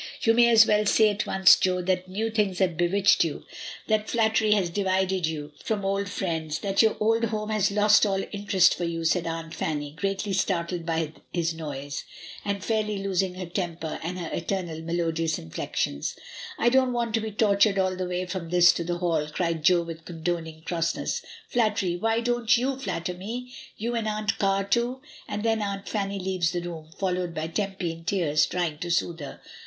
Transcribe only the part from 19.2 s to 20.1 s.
cried Jo with